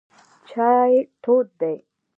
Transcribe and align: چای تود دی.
چای 0.49 0.93
تود 1.23 1.47
دی. 1.59 1.75